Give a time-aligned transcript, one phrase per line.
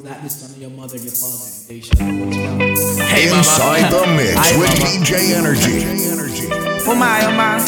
[0.00, 0.06] On
[0.60, 1.50] your mother your father.
[1.66, 1.98] They shall.
[3.04, 3.26] Hey.
[3.36, 4.90] Inside the mix Hi, with mama.
[5.04, 5.82] DJ Energy.
[6.88, 7.58] Oh my, oh my.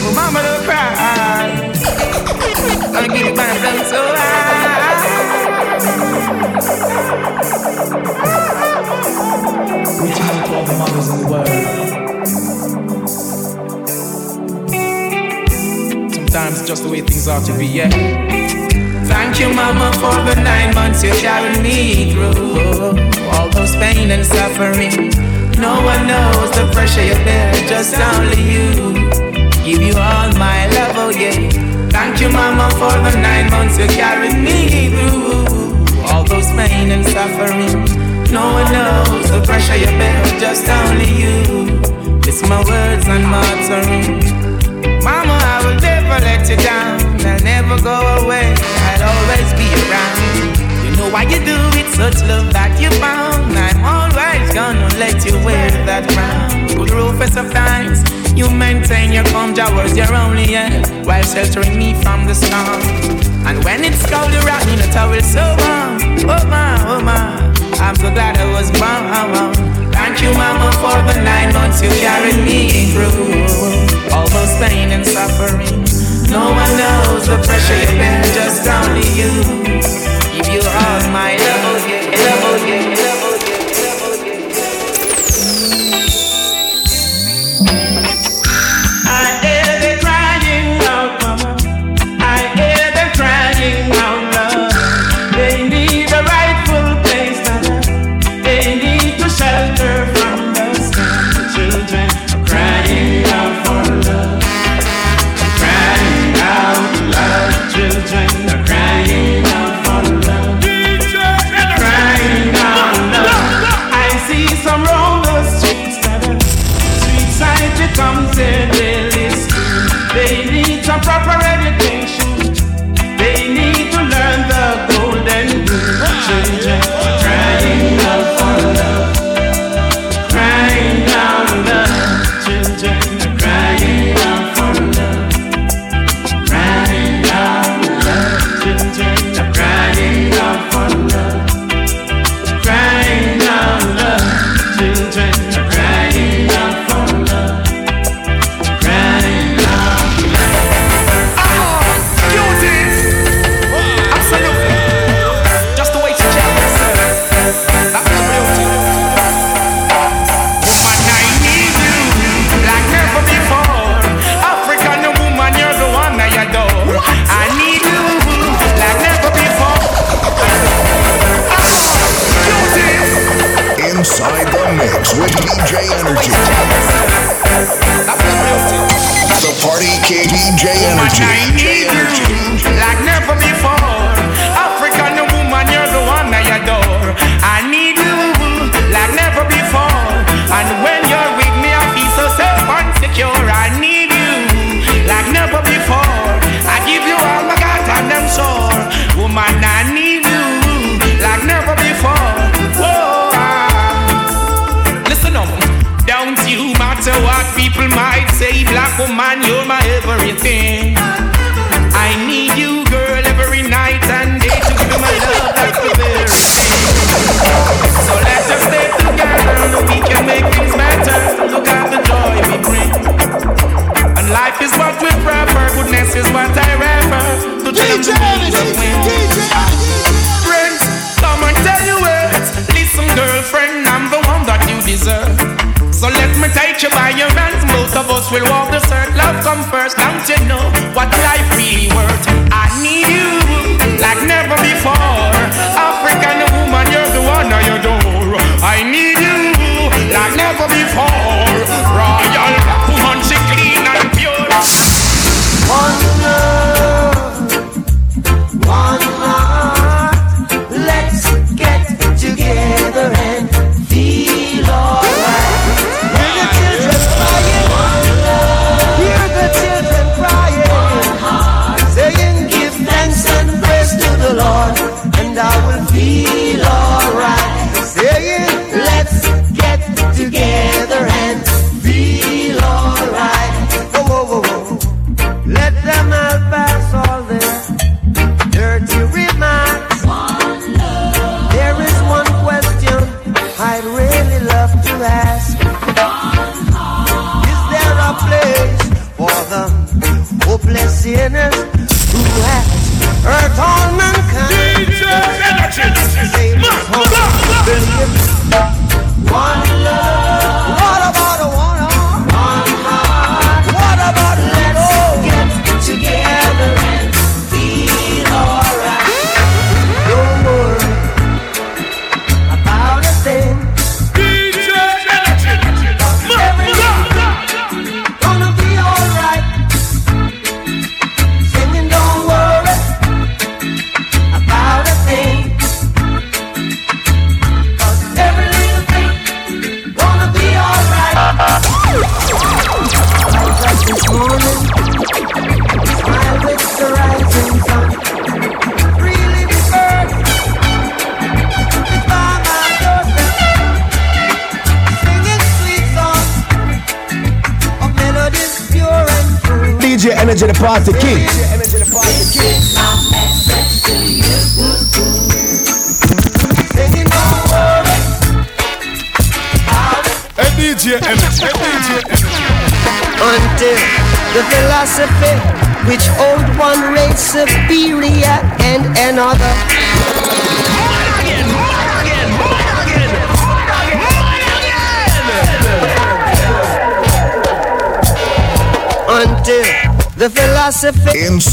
[0.00, 0.94] Oh mama don't cry.
[2.90, 4.88] Gonna get it by them so high.
[10.00, 11.48] Reaching out to all the mothers in the world.
[16.14, 18.67] Sometimes it's just the way things ought to be, yeah.
[19.18, 22.94] Thank you, mama, for the nine months you carried me through.
[23.34, 25.10] All those pain and suffering.
[25.58, 28.68] No one knows the pressure you bear, just only you.
[29.66, 31.50] Give you all my love, oh yeah.
[31.90, 36.06] Thank you, mama, for the nine months you carried me through.
[36.06, 37.84] All those pain and suffering.
[38.30, 41.42] No one knows the pressure you bear, just only you.
[42.22, 44.30] It's my words and my utterance.
[45.02, 47.02] Mama, I will never let you down.
[47.26, 48.77] I'll never go away.
[49.28, 50.56] Always be around.
[50.88, 53.52] You know why you do it, such love that you found.
[53.52, 56.64] I'm always gonna let you wear that crown.
[56.72, 58.00] Good rufus of times,
[58.32, 62.80] you maintain your calm towers, your only end, while sheltering me from the storm.
[63.44, 66.24] And when it's cold, you wrap me in a towel so warm.
[66.24, 67.52] Oh my, oh my,
[67.84, 69.52] I'm so glad I was born.
[69.92, 74.08] Thank you, mama, for the nine months you carried me through.
[74.08, 76.07] All those pain and suffering.
[76.30, 79.32] No one knows the pressure you bear, just only you.
[80.32, 83.07] Give you all my love, yeah, love, yeah,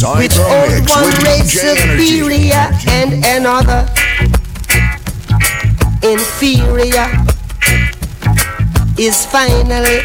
[0.05, 3.89] Inside old one race superior and another
[6.03, 7.09] inferior
[8.99, 10.01] is finally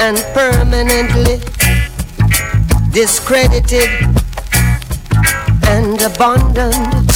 [0.00, 1.40] and permanently
[2.90, 3.90] discredited
[5.68, 7.10] and abandoned.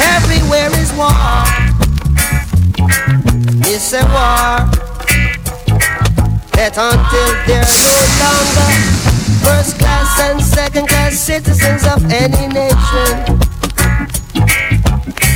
[0.00, 1.10] Everywhere is war.
[3.66, 4.62] It's a war
[6.54, 7.66] that until they're
[8.22, 8.98] no longer
[9.42, 9.77] first
[10.18, 13.14] class and second class citizens of any nation,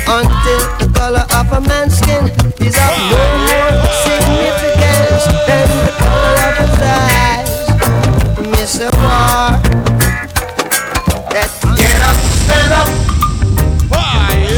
[0.08, 2.24] until the color of a man's skin
[2.60, 7.50] is of no more significance than the color of his eyes.
[8.50, 9.60] Miss a war
[11.76, 12.88] get up, stand up,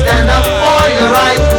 [0.00, 1.53] stand up for your right.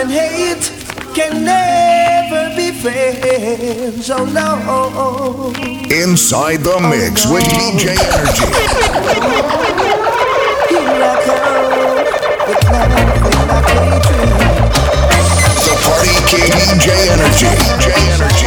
[0.00, 0.72] And hate
[1.14, 4.08] can never be friends.
[4.10, 5.52] Oh no.
[5.90, 8.48] Inside the mix oh, with DJ Energy.
[10.70, 12.00] Here I come
[12.48, 14.40] with nothing like a dream.
[15.66, 17.50] The party king DJ Energy.
[17.68, 18.39] DJ Energy.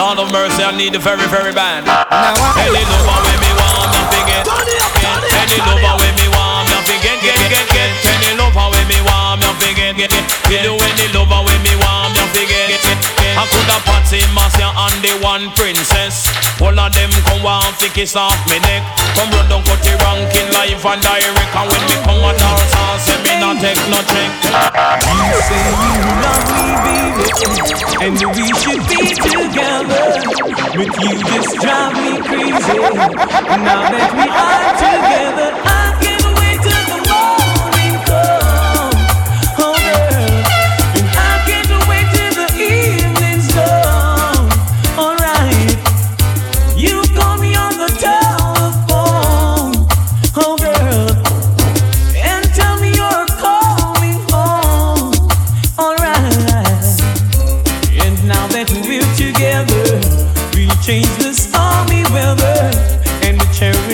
[0.00, 1.84] Lord of mercy, I need the very, very bad.
[1.84, 4.48] I Any lover when me want, me forget.
[4.48, 7.20] Any lover when me want, me forget.
[7.20, 7.92] Get, get, get.
[8.08, 9.92] Any lover when me want, me forget.
[10.00, 10.24] Get, get.
[10.48, 12.89] Me do any lover when me want, me forget.
[13.40, 16.28] I could have Patsy, Marcia, and the one princess.
[16.60, 18.84] All of them come want to kiss off me neck.
[19.16, 21.48] Come run down, cut the ranking live and direct.
[21.56, 24.28] And when me come at sauce, say me not take no check.
[24.44, 27.32] You say you love me, baby,
[28.04, 30.04] and we should be together.
[30.76, 32.76] But you just drive me crazy.
[32.76, 35.79] Now that we are together, I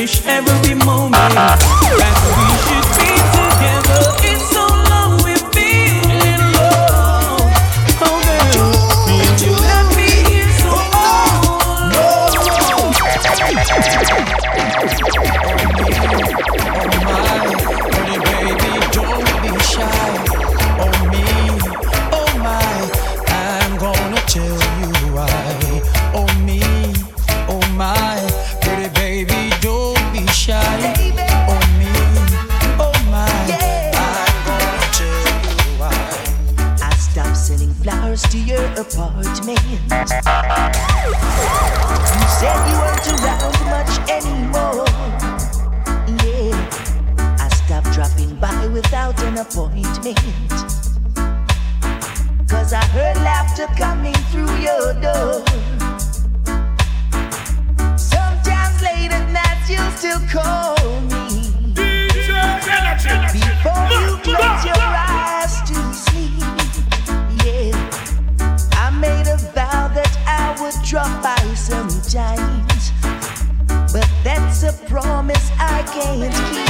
[0.06, 1.85] cherish every moment
[49.54, 50.18] without an appointment.
[52.48, 55.44] Cause I heard laughter coming through your door.
[57.96, 61.74] Sometimes late at night you still call me.
[63.32, 66.42] Before you close your eyes to sleep,
[67.44, 67.72] yeah.
[68.72, 72.92] I made a vow that I would drop by sometimes,
[73.92, 76.65] but that's a promise I can't keep.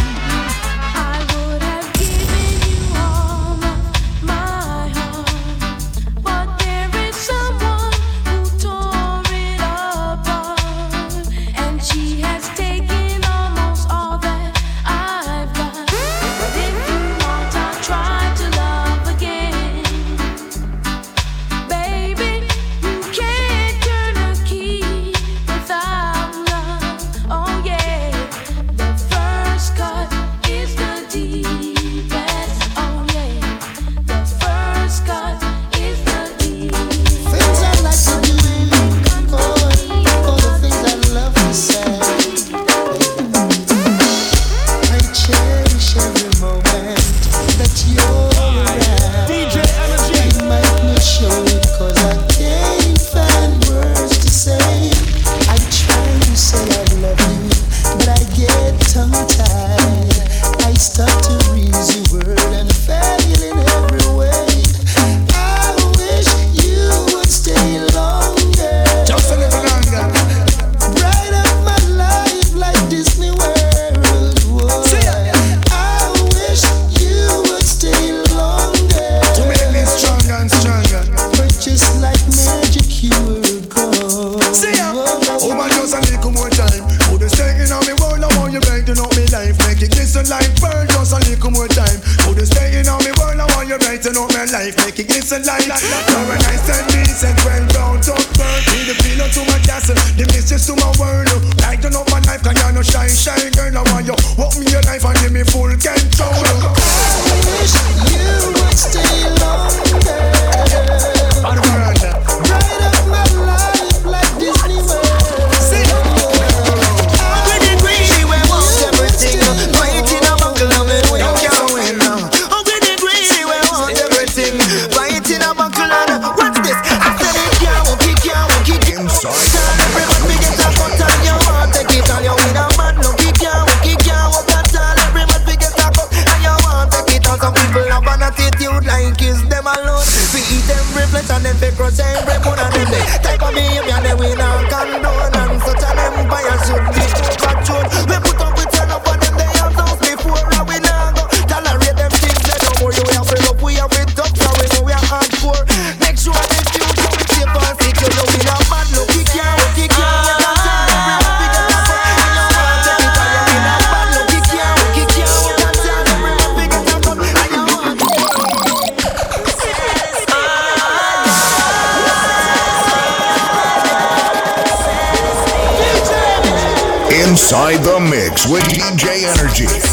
[177.46, 179.85] Inside the Mix with DJ Energy.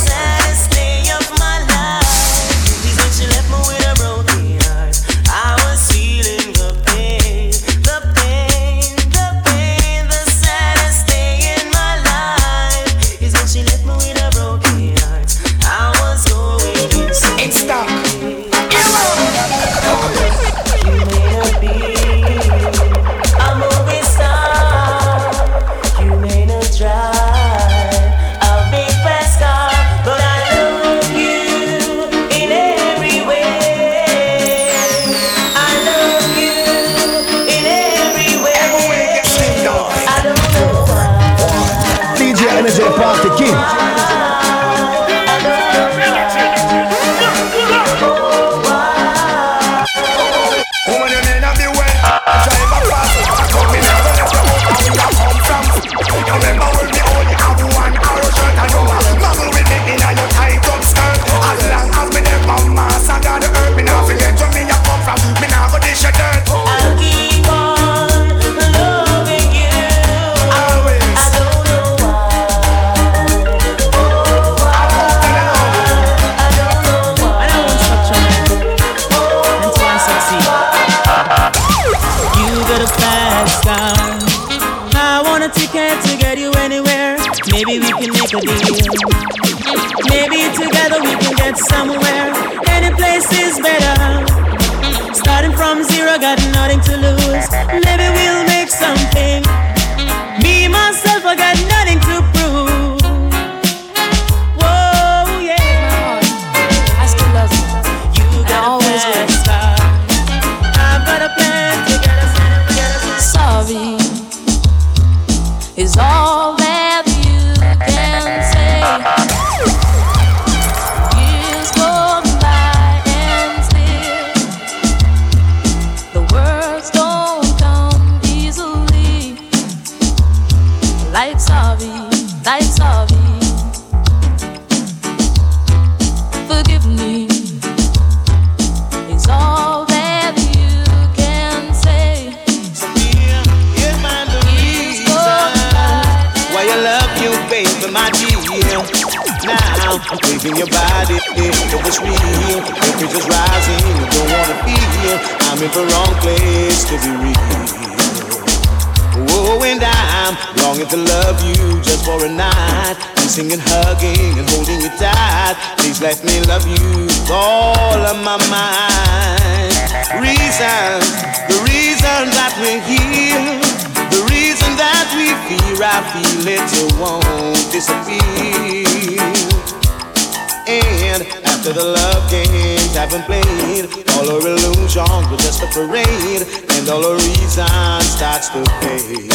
[188.54, 189.30] the pain.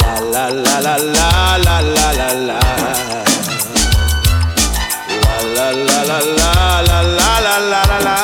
[0.00, 2.60] La la la la la la la la la.
[5.56, 8.18] La la la la la la la la la la.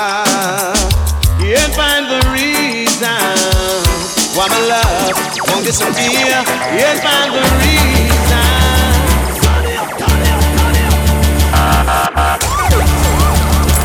[1.41, 3.35] You can't find the reason
[4.37, 5.15] why my love
[5.49, 6.39] won't disappear.
[6.71, 8.47] You can't find the reason.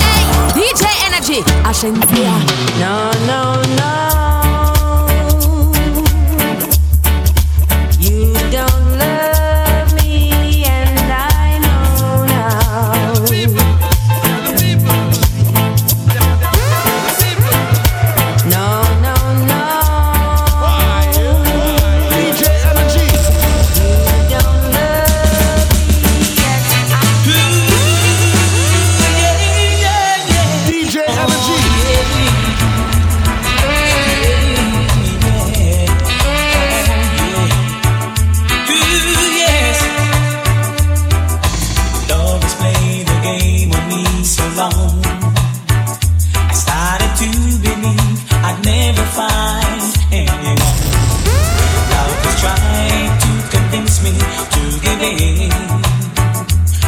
[0.04, 0.22] Hey,
[0.54, 2.36] DJ Energy, Ashensia.
[2.80, 4.07] No, no, no.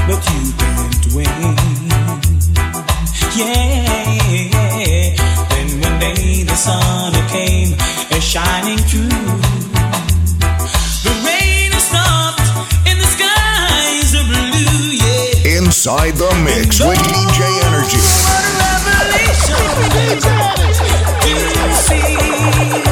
[0.10, 0.42] But you
[1.14, 1.30] went away.
[3.38, 5.14] Yeah.
[5.50, 7.78] Then one day the sun came
[8.20, 9.10] shining through.
[11.06, 12.42] The rain stopped
[12.88, 15.58] and the skies are blue, yeah.
[15.58, 18.02] Inside the mix with DJ Energy.
[22.58, 22.86] Someone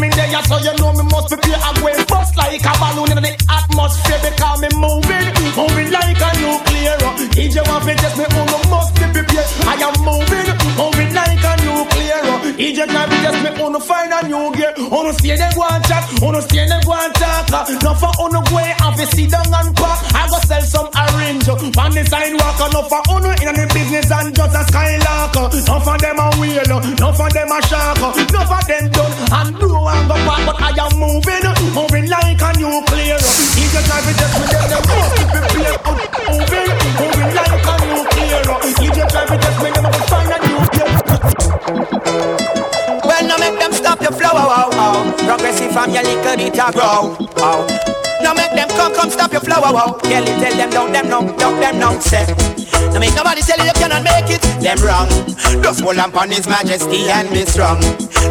[0.00, 1.60] Time in there, so you know me must prepare.
[1.60, 6.30] I go bust like a balloon in the atmosphere because me moving, moving like a
[6.40, 6.96] nuclear.
[7.36, 9.44] If you want me to me, uno must be prepared.
[9.68, 10.48] I am moving,
[10.80, 12.16] moving like a nuclear.
[12.56, 14.72] You can't be just me, uno find a new gear.
[14.88, 16.08] Oh, uno stay there, go and chat.
[16.24, 17.52] Oh, uno stay there, go and talk.
[17.52, 20.00] Oh, no for uno go and sit down and pack.
[20.16, 22.56] I go sell some orange on the sidewalk.
[22.72, 25.36] No for uno in the business and just a skylark.
[25.68, 28.00] No for them a wheel, no for them a shark.
[28.32, 30.42] No for them done and do and go back.
[30.46, 33.18] But I am moving, moving like a nuclear.
[33.20, 35.78] If you can't be just with them, them must be prepared.
[36.30, 38.42] Moving, moving like a nuclear.
[38.66, 40.90] If you can't be just with them, must find a new gear.
[43.04, 45.14] Well, no make them stop your flow, oh, oh, oh.
[45.26, 47.66] Progressive from your little it a grow, oh.
[48.22, 50.08] No make them come, come stop your flow, oh, oh.
[50.08, 52.26] Kelly tell them, don't them no, don't them no, say.
[52.92, 55.08] No make nobody tell you you cannot make it, them wrong.
[55.62, 57.80] Just hold on His Majesty and be strong.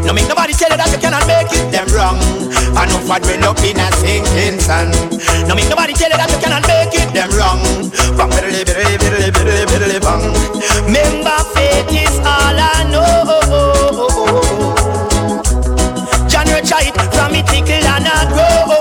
[0.05, 2.17] No make nobody tell you that you cannot make it, them wrong.
[2.77, 4.91] I know what we up in a sinking sun.
[5.47, 7.61] No make nobody tell you that you cannot make it, them wrong.
[8.17, 10.23] Bang, biddly, biddly, biddly, biddly, biddly, bang.
[10.85, 13.25] Remember, faith is all I know.
[16.29, 18.79] January child from me tickle and I grow.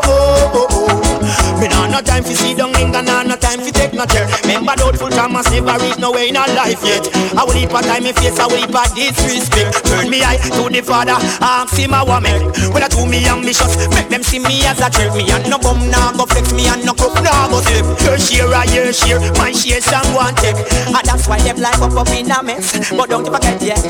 [1.60, 4.28] Me nah no time for sit down linger, nah no time for take no chair.
[4.68, 7.08] Remember doubtful Thomas never reach way in a life yet.
[7.32, 9.80] I will heap a time in face, I will heap a disrespect.
[9.88, 12.44] Turn me eye to the father, ask him what make.
[12.68, 15.16] Well, I do me ambitious, make them see me as a threat.
[15.16, 17.88] Me and no bum, nah go flex, me and no cup, nah go slip.
[18.04, 20.60] Your share, a your share, my share, some one take.
[20.84, 22.92] And that's why them life up up in a mess.
[22.92, 23.80] But don't forget yet,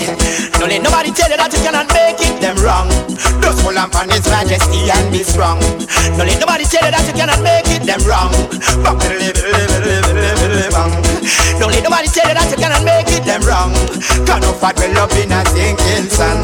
[0.62, 2.38] don't let nobody tell you that you cannot make it.
[2.38, 2.86] Them wrong.
[3.42, 5.58] Just hold on for His Majesty and be strong.
[6.14, 7.82] Don't let nobody tell you that you cannot make it.
[7.82, 8.30] Them wrong.
[10.38, 10.92] Biddly, bang.
[11.58, 13.24] Don't let nobody tell you that you cannot make it.
[13.24, 13.72] Them wrong.
[14.26, 16.38] Can't no fat well up in a sinking sun.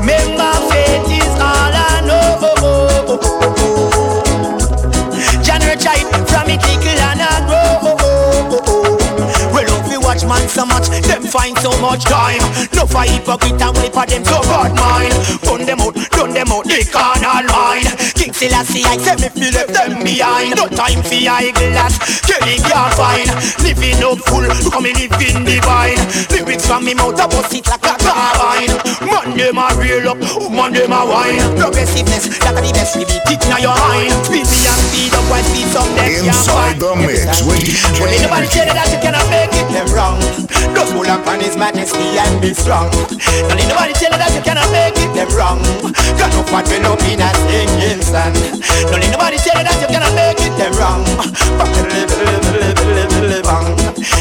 [0.00, 2.22] Remember, faith is all I know.
[5.42, 7.96] January child from it little and I grow.
[9.52, 12.40] Well, if you watch man so much, them find so much time.
[12.74, 15.14] No for hypocrite and for them so bad mind.
[15.44, 17.84] Run them out, run them out, they can't line.
[17.96, 18.11] King
[18.42, 20.58] Selassie, I say me feel left them behind.
[20.58, 21.94] No time for eyeglass,
[22.26, 23.30] Kelly can't find.
[23.62, 26.02] Living up full, coming living divine.
[26.26, 28.74] Lyrics from me mouth, I bust it like a carbine.
[29.06, 31.38] Man them a real up, woman them a wine.
[31.54, 32.98] Progressiveness, that a the best.
[32.98, 33.06] We
[33.46, 34.10] in your mind.
[34.26, 37.62] Me and speed up while speed some can't Inside the mix with
[37.94, 40.18] DJ ain't nobody tell you that you cannot make it, them wrong.
[40.74, 42.90] Just hold up on his majesty and be strong.
[42.90, 45.62] Don't let nobody tell you that you cannot make it, them wrong.
[46.18, 47.32] Got no fat well up in a
[48.34, 48.60] sun.
[48.90, 51.04] Don't let nobody tell you that you cannot make it, them wrong.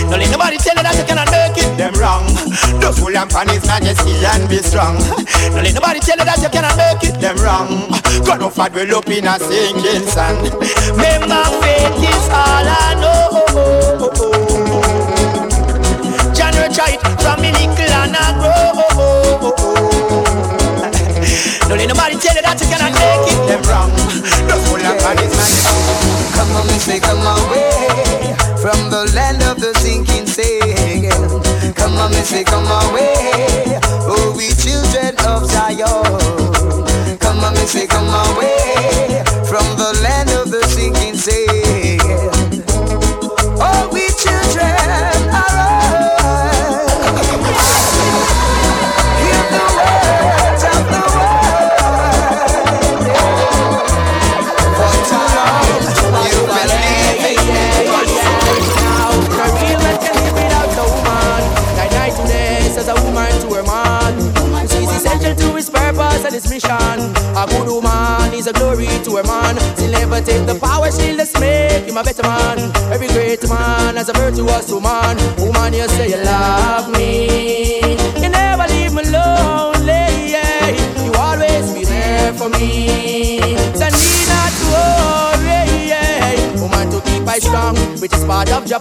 [0.09, 2.25] Don't let nobody tell you that you cannot make it, them wrong.
[2.81, 4.97] Just hold up on his majesty and be strong.
[5.51, 7.87] Don't let nobody tell you that you cannot make it, them wrong.
[8.51, 10.35] Fat well up in a sinking sun.
[10.91, 13.31] Remember, faith is all I know.
[16.35, 19.10] John Richard from me little and I grow.
[21.71, 23.39] Don't let nobody tell you that you cannot make it.
[23.47, 23.95] Them wrong.
[23.95, 25.71] Just hold up on his majesty.
[26.35, 31.15] Come on, me come away from the land of the sinking sand.
[31.77, 36.00] Come on, me come away, oh we children of Zion.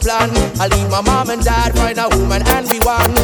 [0.01, 0.31] Plan.
[0.61, 3.20] I leave my mom and dad, find a woman and be one.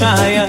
[0.00, 0.48] Kintyre.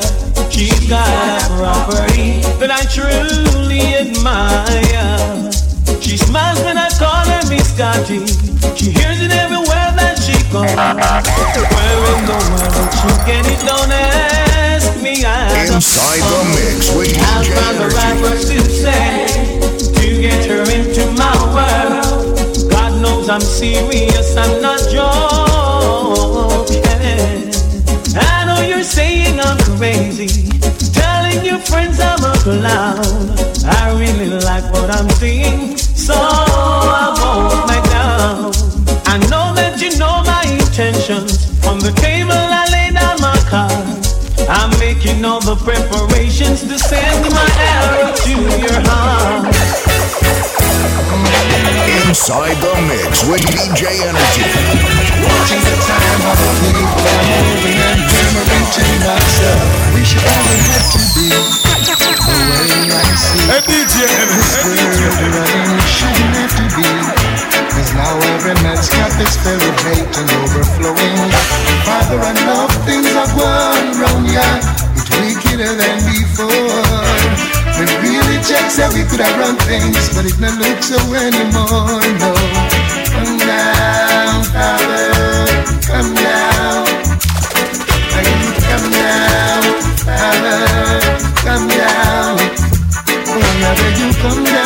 [0.50, 5.52] She's got a property that I truly admire.
[6.00, 8.24] She smiles when I call her Miss Scotty.
[8.80, 10.72] She hears it everywhere that she goes.
[10.72, 13.60] Where in the world she get it?
[13.68, 15.26] Don't ask me.
[15.28, 19.28] I Inside the mix with I'll find the right words to say
[20.00, 22.72] to get her into my world.
[22.72, 26.51] God knows I'm serious, I'm not joking.
[29.82, 30.48] Crazy,
[30.94, 33.02] telling your friends I'm a clown.
[33.66, 38.54] I really like what I'm seeing, so I won't back down.
[39.08, 41.50] I know that you know my intentions.
[41.66, 42.30] On the table,
[42.62, 44.14] I lay down my cards.
[44.48, 50.41] I'm making all the preparations to send my arrow to your heart.
[51.02, 54.46] Inside the mix with DJ Energy.
[55.26, 59.66] Watching the time of the keep on moving and murmuring to myself.
[59.98, 63.50] We should only have to be the way I see.
[63.50, 66.90] Hey, DJ This world running shouldn't have to be.
[67.74, 71.18] Cause now every man's got this very hate and overflowing.
[71.82, 74.62] Father, I know things are going wrong, yeah.
[74.94, 76.86] It's wickeder than before.
[77.74, 82.02] When really checks that we could have run things, but it not look so anymore,
[82.18, 82.34] no.
[83.14, 85.06] Come down, Father,
[85.86, 86.86] come down.
[88.14, 88.26] Hey,
[88.66, 89.64] Come down,
[90.06, 90.60] Father,
[91.46, 92.38] come down.
[93.30, 94.61] Oh, beg you come down,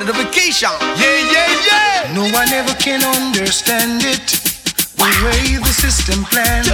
[0.00, 0.70] identification.
[0.96, 2.12] Yeah, yeah, yeah.
[2.14, 4.57] No one ever can understand it.
[4.98, 6.66] The way the system planned.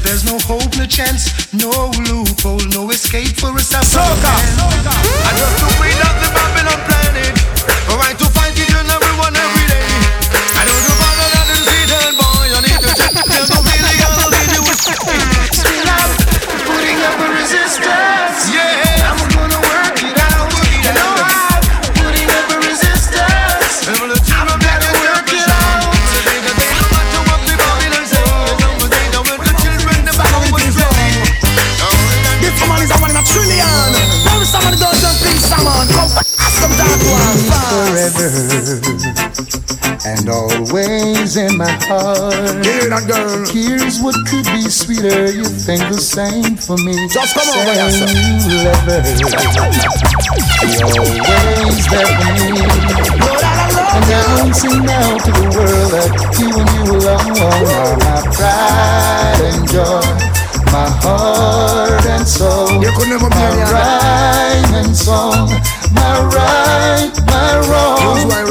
[0.00, 3.68] There's no hope, no chance, no loophole, no escape for us.
[3.68, 4.32] Soca.
[4.32, 7.36] I just the way that the Babylon planet.
[8.00, 8.39] Right to
[40.06, 42.32] and always in my heart.
[42.64, 43.44] Yeah, that girl.
[43.52, 45.32] Here's what could be sweeter.
[45.32, 47.08] You think the same for me.
[47.08, 48.08] Just come over here, sir.
[48.08, 49.02] Same lover.
[50.64, 53.20] You're always there for me.
[53.90, 57.34] Announcing now to the world that you and you alone
[57.74, 60.00] are my pride and joy,
[60.70, 65.50] my heart and soul, You could never be my rhyme and song,
[65.92, 68.42] my right, my wrong, my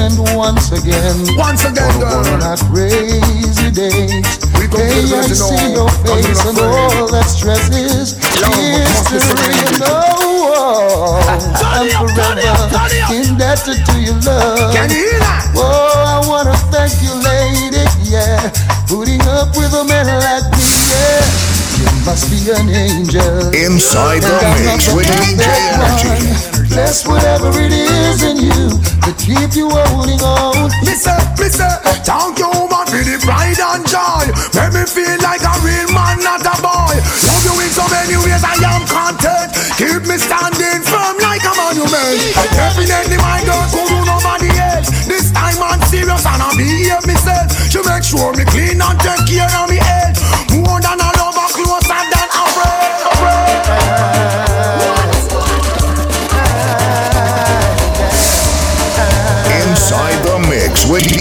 [0.00, 2.22] and once again, Once again, on girl.
[2.22, 4.44] one of crazy days.
[4.74, 9.78] Hey, I see your face and all that stress is Love, must be history.
[9.78, 11.22] No,
[11.62, 14.74] I'm forever indebted to your love.
[14.74, 15.54] Can you hear that?
[15.54, 18.50] Oh, I wanna thank you, lady, yeah,
[18.90, 21.63] putting up with a man like me, yeah.
[21.74, 23.50] You must be an angel.
[23.50, 25.42] Inside the And mix with DJ
[25.74, 26.70] Energy.
[26.70, 30.70] Bless whatever it is in you to keep you holding on.
[30.82, 31.70] Listen, listen,
[32.06, 34.26] thank you man for the pride and joy.
[34.54, 36.94] Make me feel like a real man, not a boy.
[36.98, 39.54] Love you in so many ways, I am content.
[39.78, 42.18] Keep me standing firm like a monument.
[42.54, 44.88] Definitely my girl could do nobody else.
[45.06, 47.50] This time I'm serious and I behave myself.
[47.70, 50.18] She make sure me clean and take care of me health.
[50.54, 51.03] More than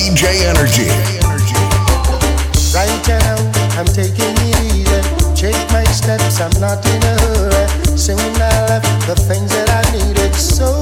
[0.03, 0.89] DJ Energy.
[2.75, 3.39] Right now,
[3.79, 5.53] I'm taking it easy.
[5.71, 7.97] My steps, I'm not in a hurry.
[7.97, 10.72] Soon I left the things that I needed so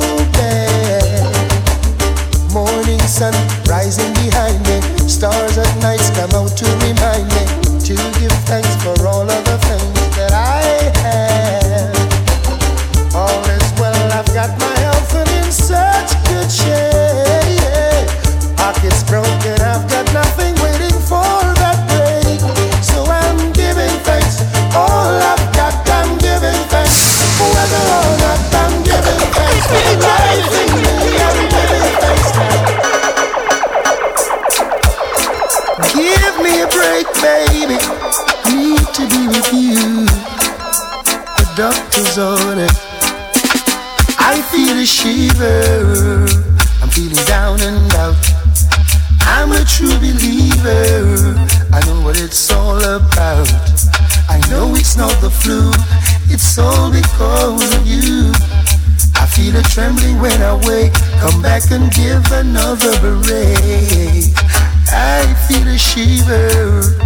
[64.94, 66.98] I feel a shiver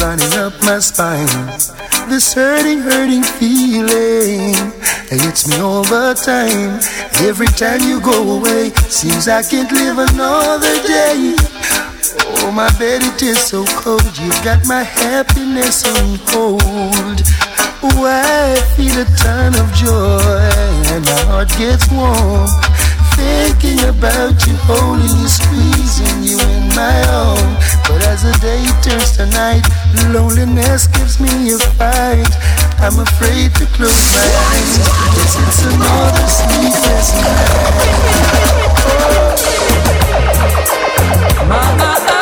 [0.00, 1.26] running up my spine.
[2.08, 4.54] This hurting, hurting feeling.
[5.10, 6.78] It hits me all the time.
[7.26, 11.34] Every time you go away, seems I can't live another day.
[12.38, 14.04] Oh, my bed, it is so cold.
[14.18, 17.22] You've got my happiness on hold.
[17.82, 22.67] Oh, I feel a ton of joy, and my heart gets warm.
[23.18, 27.50] Thinking about you, holding you, squeezing you in my arm.
[27.90, 29.66] But as the day turns to night,
[30.14, 32.32] loneliness gives me a fight.
[32.78, 34.78] I'm afraid to close my eyes.
[35.18, 37.98] Yes, it's another sleepless night.
[41.48, 42.17] Mama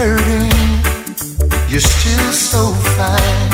[0.00, 0.80] hurting,
[1.68, 3.52] you're still so fine,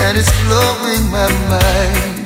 [0.00, 2.24] and it's blowing my mind.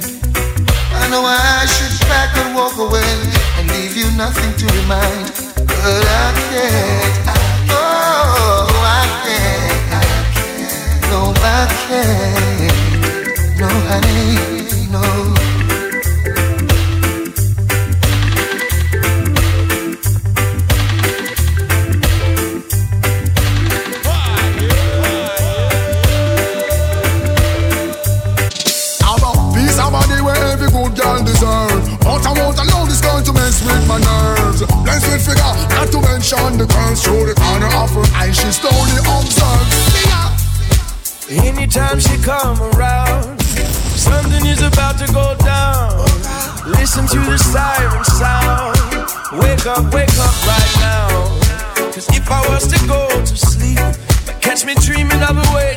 [0.95, 3.13] I know I should back and walk away
[3.59, 5.35] and leave you nothing to remind,
[5.67, 7.15] but I can't.
[7.75, 9.99] Oh, I can't.
[11.11, 13.59] No, I can't.
[13.59, 15.40] No, honey, no.
[35.91, 38.31] To mention the curls through the corner of her eye.
[38.31, 39.91] She slowly observes.
[41.31, 43.41] Anytime she come around,
[43.95, 45.99] something is about to go down.
[46.67, 48.77] Listen to the siren sound.
[49.43, 51.09] Wake up, wake up right now.
[51.93, 53.79] Cause if I was to go to sleep,
[54.41, 55.75] catch me dreaming of a way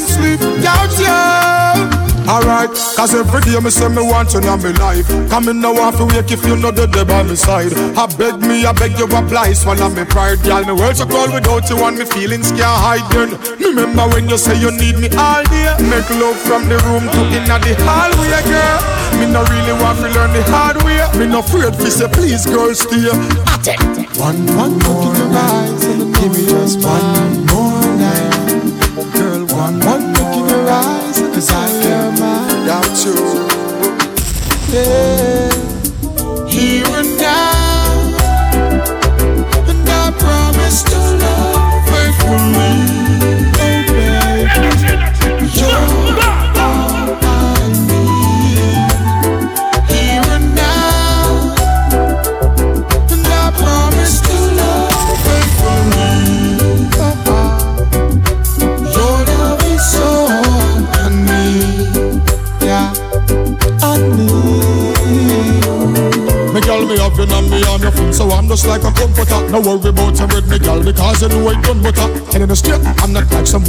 [0.00, 2.10] sleep without you.
[2.30, 5.08] Alright, cause every day me say me want you in my life.
[5.30, 7.74] Come in now off to wake if you know the day by my side.
[7.98, 10.62] I beg me, I beg you apply, swallow me pride, girl.
[10.62, 13.02] Me world so cold without you and me feelings can't hide.
[13.58, 15.74] Remember when you say you need me all day.
[15.90, 18.78] Make love from the room to inna the hallway, girl.
[19.18, 21.02] Me no really want to learn the hard way.
[21.18, 23.10] Me no afraid to say please, girl, stay.
[24.22, 27.29] One, one look in your eyes give me just one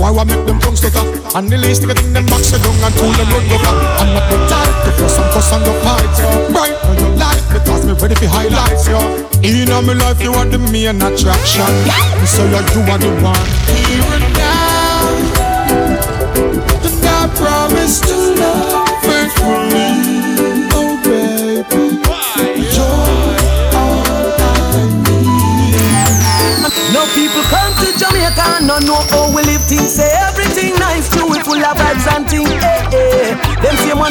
[0.01, 1.05] boy who make them tongue stutter.
[1.37, 3.73] And the least thing them box down and pull them run butter.
[4.01, 6.27] I'm not the type to fuss and fuss and go fight, yo.
[6.57, 8.99] Right, now you like because me ready for highlights, yo.
[9.45, 11.71] In my life, you are the main attraction.
[12.25, 13.47] Say you, you are the one.
[13.69, 14.60] Here and now,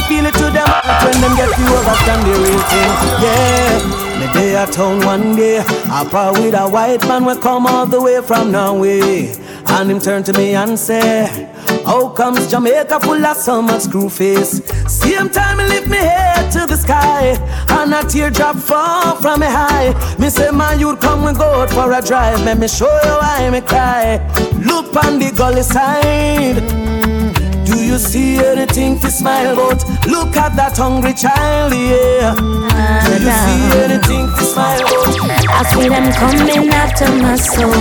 [0.01, 0.69] can feel it to them
[1.05, 2.93] when them get you overstand the real thing.
[3.23, 4.19] Yeah.
[4.19, 7.87] Me day at town one day, I part with a white man will come all
[7.87, 9.33] the way from Norway,
[9.67, 11.49] and him turn to me and say.
[11.85, 14.61] How comes Jamaica full of so much screw face?
[14.87, 17.37] Same time me lift me head to the sky
[17.69, 21.71] And a teardrop fall from me high Me say man you'd come and go out
[21.71, 24.19] for a drive Let me show you why me cry
[24.65, 26.70] Look on the gully side
[27.91, 29.83] you see anything to smile about?
[30.07, 32.39] Look at that hungry child, yeah.
[32.39, 35.11] Do you see anything to smile about?
[35.51, 37.75] I see them coming after my soul,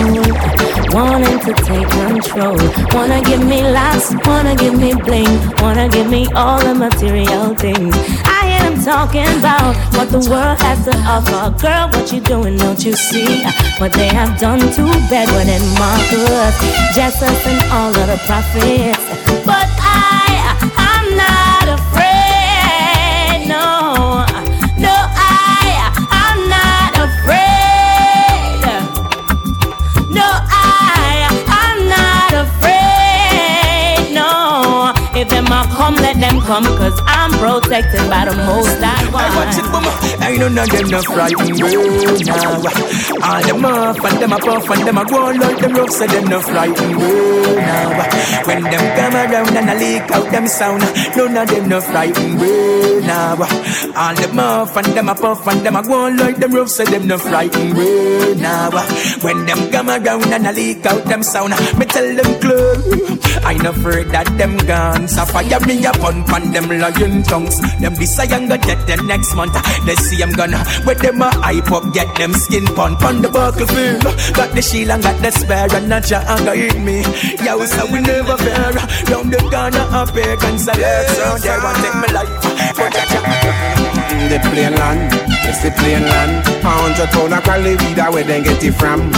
[0.90, 2.58] wanting to take control.
[2.98, 5.30] Wanna give me laughs, wanna give me bling,
[5.62, 7.94] wanna give me all the material things.
[8.26, 11.54] I hear them talking about what the world has to offer.
[11.62, 12.58] Girl, what you doing?
[12.58, 13.46] Don't you see
[13.78, 16.56] what they have done to Bedouin and Marcus,
[16.98, 19.39] Jesus, and all of the prophets?
[36.50, 39.94] Come, cause I'm protected by the most I I watch it, mama.
[40.18, 41.78] I know none of them no frightened way
[42.26, 42.58] now.
[43.22, 45.92] All them off and them a puff and them a go on like them rough,
[45.92, 48.48] so them no frightened way now.
[48.48, 50.82] When them come around and I leak out them sound,
[51.16, 53.38] none of them no frightened way now.
[53.96, 56.70] All them off and them a puff and them a go on like them rough,
[56.70, 58.72] so them no frightened way now.
[59.22, 63.29] When them come around and I leak out them sound, me tell them clear.
[63.46, 67.60] I no afraid that them guns a fire me a pun pon them lion tongues.
[67.80, 69.56] Them this I gonna get them next month.
[69.86, 73.30] They see I'm gonna with them a hype up, get them skin pun pon the
[73.30, 74.04] battlefield.
[74.36, 77.02] Got the shield and got the spare and not your anger hit me.
[77.46, 78.72] Yo, so we never fear.
[79.10, 81.08] Round the corner up here, consolate.
[81.10, 83.99] So they want take my life.
[84.10, 85.14] The plain land,
[85.48, 86.48] it's the plain land.
[86.48, 89.12] A hundred pound of quality weed, where they get it from?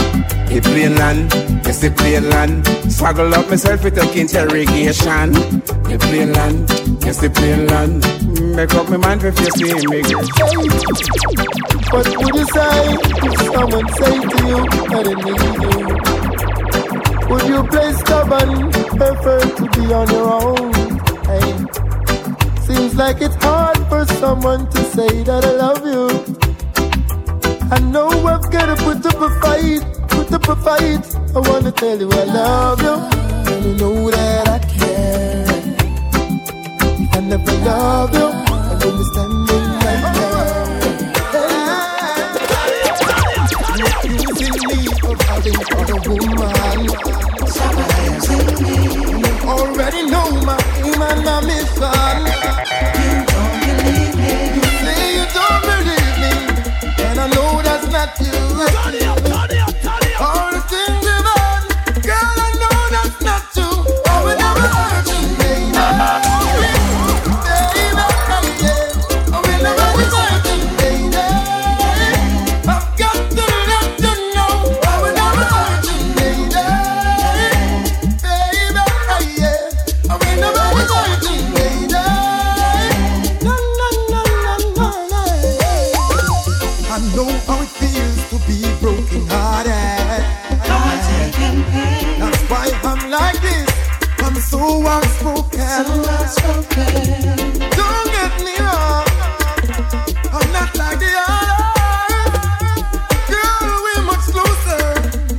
[0.52, 1.32] The plain land,
[1.66, 2.64] it's the plain land.
[2.92, 5.32] Swaggle up myself with a interrogation.
[5.88, 6.70] The plain land,
[7.06, 8.04] it's the plain land.
[8.54, 10.02] Make up my mind if you see me.
[11.92, 14.60] What would you say if someone say to you
[14.92, 16.12] that they need you?
[17.28, 20.72] Would you play stubborn, prefer to be on your own?
[21.24, 21.52] Hey,
[22.66, 23.71] seems like it's hard
[24.06, 26.08] for someone to say that I love you.
[27.70, 31.04] I know I've gotta put up a fight, put up a fight.
[31.36, 32.94] I wanna tell you I love you,
[33.52, 35.44] and you know that I care.
[37.12, 38.76] I never love you, I
[39.12, 40.72] standing right there.
[43.78, 46.90] Look who's in need of having other woman.
[48.34, 50.58] And you already know my
[51.24, 52.61] my mission.
[58.20, 58.32] You.
[58.32, 59.21] All
[94.54, 95.84] I'm so outspoken.
[97.70, 99.06] Don't get me wrong.
[100.30, 102.36] I'm not like the others.
[103.32, 104.84] Girl, we're much closer.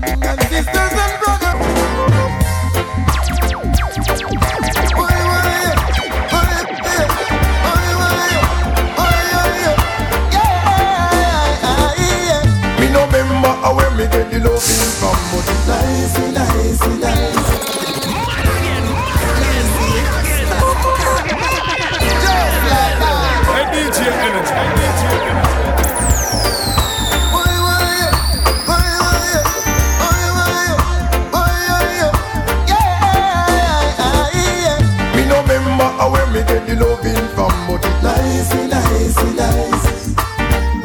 [0.02, 1.62] And sisters and brothers.
[12.80, 14.93] Me no remember how when me get the loving
[39.36, 40.14] nice,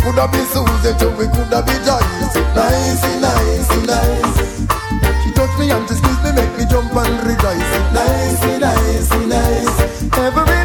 [0.03, 2.19] Coulda be Susie too, we coulda be Joyce
[2.55, 4.39] Nice, nice, nice.
[5.23, 7.73] She touch me and she squeeze me, make me jump and rejoice.
[7.93, 10.19] Nice, nice, nice.
[10.19, 10.58] Every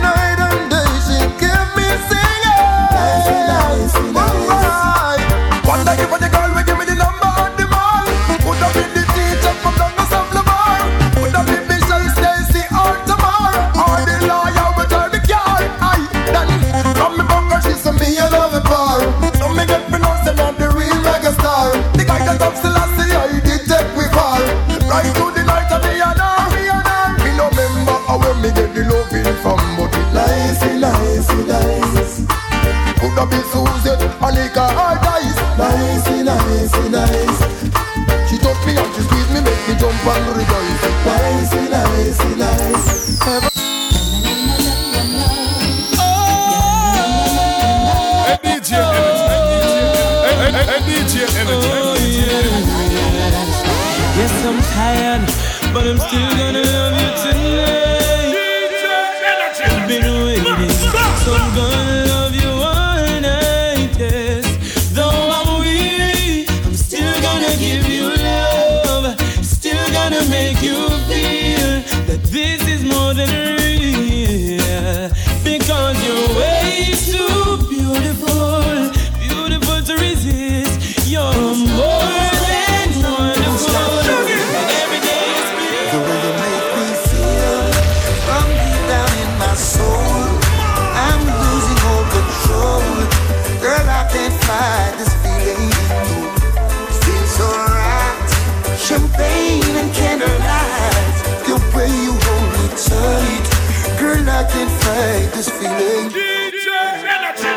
[105.33, 106.13] this feeling.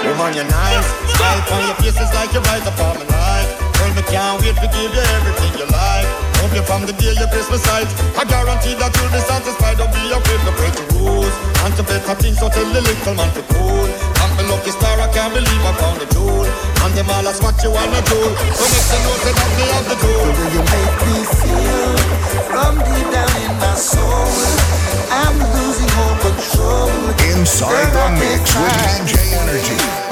[0.04, 0.86] Woman, you're nice.
[1.12, 3.48] Smile on your face is like you right up on my life.
[3.76, 6.08] Girl, me can't wait to give you everything you like.
[6.40, 7.88] Hope you from the day you kiss my sight.
[8.16, 9.76] I guarantee that you'll be satisfied.
[9.78, 11.34] Don't be afraid to break the rules.
[11.64, 14.15] And to better things, so tell the little man to cool.
[14.38, 16.46] I'm lucky star, I can't believe I found the jewel.
[16.84, 18.20] And them all that's what you wanna do.
[18.54, 20.26] So make the note that me have the tool.
[20.26, 21.92] The way you make me feel
[22.46, 24.28] from deep down in my soul.
[25.10, 26.92] I'm losing all control.
[27.32, 30.05] Inside the mix with DJ Energy.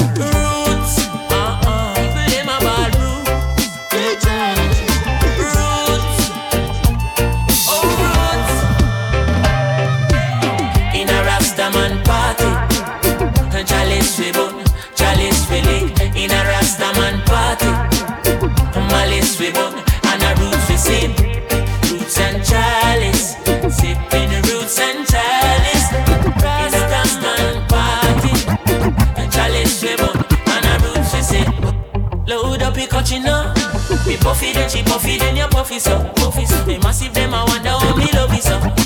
[19.44, 21.10] We bun, and a roots we sip.
[21.90, 23.36] Roots and chalice,
[23.76, 25.88] sipping roots and chalice.
[26.40, 28.34] Rastaman party.
[29.30, 30.16] Chalice we bun
[30.46, 31.44] and a roots we say
[32.26, 33.52] Load up your cochino
[34.06, 37.44] Me puffy then she puffy then you puffy so Puffy so They massive them I
[37.44, 38.83] wonder how me love you so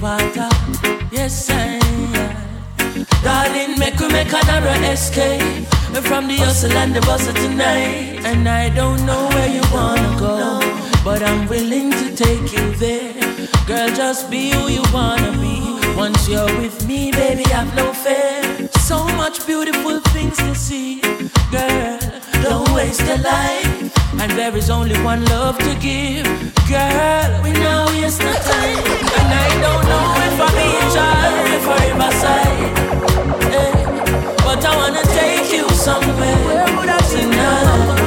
[0.00, 0.48] water
[1.12, 1.78] Yes I
[3.22, 5.66] Darling make we make another escape
[6.08, 10.60] From the hustle and the bustle tonight And I don't know where you wanna go
[11.04, 13.14] But I'm willing to take you there
[13.66, 15.60] Girl just be who you wanna be
[15.96, 18.70] once you're with me, baby, I've no fear.
[18.88, 21.02] So much beautiful things to see.
[21.50, 21.98] Girl,
[22.42, 23.69] don't waste your life.
[24.22, 26.26] And there is only one love to give.
[26.68, 28.84] Girl, we know it's not time.
[29.18, 32.72] And I don't know if I'll be in charge for my side.
[33.52, 33.72] Eh,
[34.44, 36.66] But I wanna take you somewhere
[37.10, 38.00] tonight.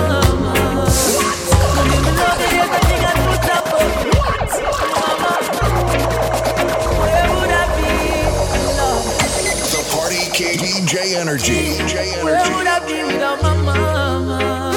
[9.74, 11.78] The Party King DJ Energy.
[11.78, 12.54] DJ Where Energy.
[12.54, 14.73] would I be without my mama?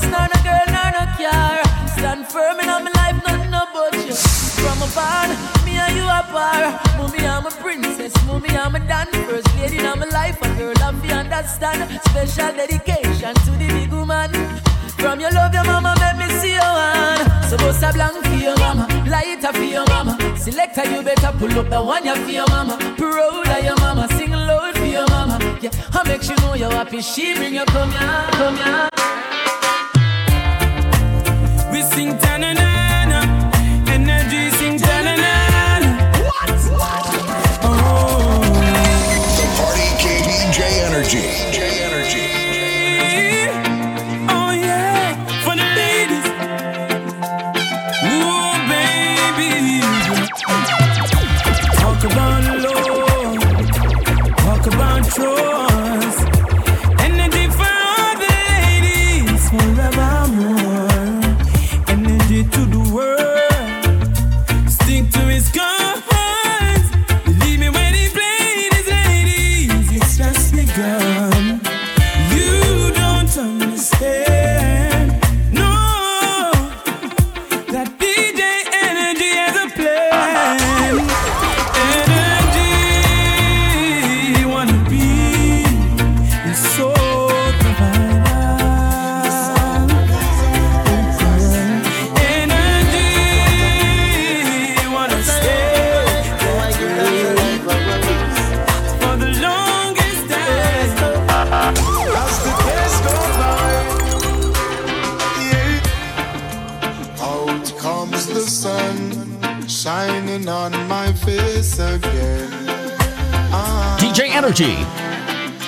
[0.00, 1.88] House, nor no girl, nor no car.
[1.88, 4.14] Stand firm in my life, nothing about you.
[4.14, 5.30] From a barn,
[5.64, 6.80] me and you are par.
[6.98, 8.14] Mommy, I'm a princess.
[8.26, 9.06] Mommy, I'm a dan.
[9.26, 12.00] First lady in my life, a girl of you understand.
[12.04, 14.30] Special dedication to the big woman.
[14.98, 17.26] From your love, your mama make me see your hand.
[17.50, 20.16] Bust a blank for your mama, lighter for your mama.
[20.36, 22.76] Selector, you better pull up the one you for your mama.
[22.96, 25.58] Proud of your mama, sing loud for your mama.
[25.60, 27.00] Yeah, I make you know you're happy.
[27.00, 29.29] She bring you come here, come here.
[31.80, 32.89] Sing ta-na-na-na Energy
[114.42, 114.74] Energy.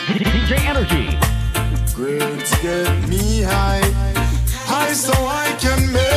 [0.08, 1.18] DJ Energy.
[2.62, 3.82] Get me high,
[4.64, 6.11] high so I can make.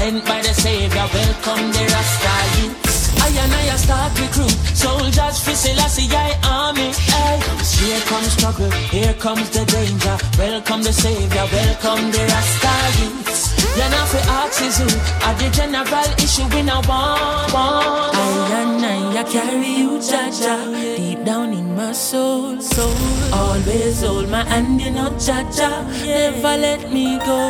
[0.00, 1.06] sent by the Savior.
[1.12, 2.80] Welcome the Rasta youth.
[3.20, 6.88] I and I start recruit soldiers for Selassie I army.
[7.24, 7.40] Aye.
[7.80, 10.16] Here comes struggle, here comes the danger.
[10.38, 13.40] Welcome the Savior, welcome the Rasta youth.
[13.78, 14.88] You know for axes who
[15.26, 17.52] are the general issue in a want.
[17.54, 18.16] want.
[18.16, 18.28] I
[18.60, 20.62] and I, I carry you, Jah Jah,
[20.96, 22.60] deep down in my soul.
[22.60, 22.96] soul.
[23.40, 27.40] Always hold my hand, you know, Jah Jah, never let me go.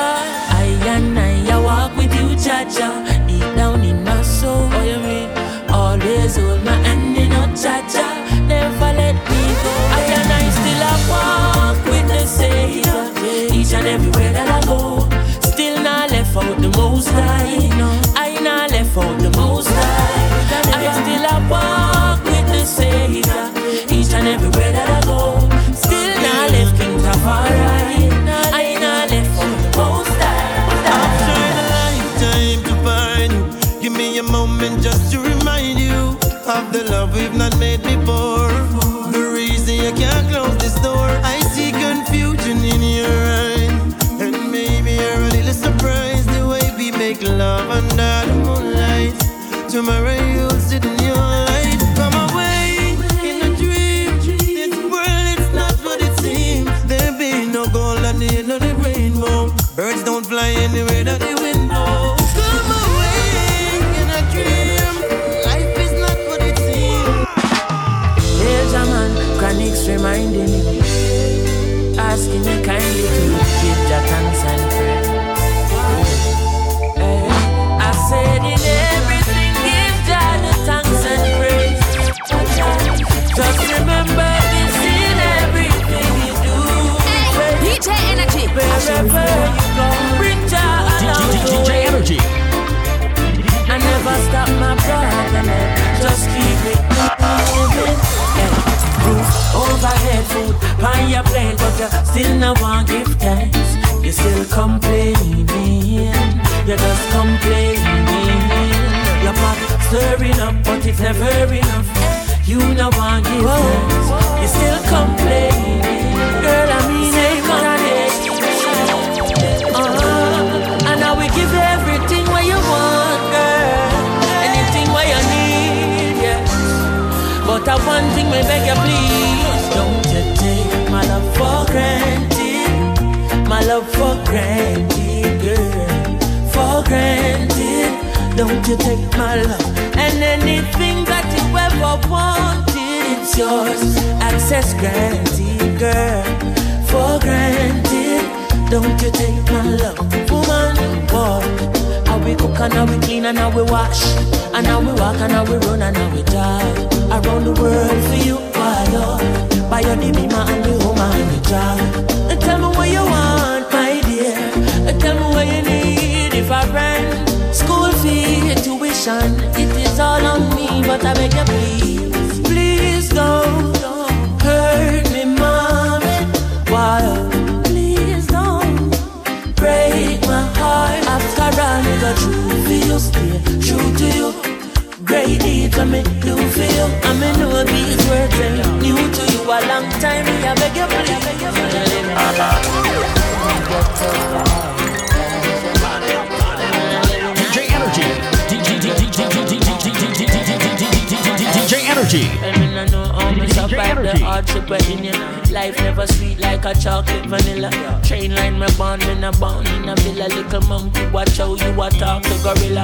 [0.00, 0.14] I,
[0.62, 1.38] I and I,
[1.68, 1.87] walk
[2.42, 2.88] cha cha.
[3.26, 5.28] Deep down in my soul, what you mean?
[5.68, 8.06] Always hold my hand, you know, cha cha.
[8.46, 9.72] Never let me go.
[9.96, 13.00] I can I still a walk with the Savior.
[13.54, 15.08] Each and everywhere that I go,
[15.40, 17.68] still not left out the Most High.
[17.76, 17.88] no.
[18.16, 20.28] I not left out the Most High.
[20.74, 23.42] I still a walk with the Savior.
[23.94, 25.38] Each and everywhere that I go,
[25.74, 27.87] still not left King Tafari.
[36.58, 38.50] of the love we've not made before.
[39.16, 44.20] The reason you can't close this door, I see confusion in your eyes.
[44.22, 49.16] And maybe you're a little surprised the way we make love under the moonlight.
[49.70, 50.27] Tomorrow